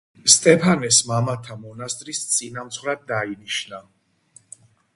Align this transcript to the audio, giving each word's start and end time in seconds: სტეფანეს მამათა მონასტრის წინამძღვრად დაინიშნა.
სტეფანეს 0.35 1.01
მამათა 1.11 1.57
მონასტრის 1.67 2.23
წინამძღვრად 2.31 3.05
დაინიშნა. 3.15 3.83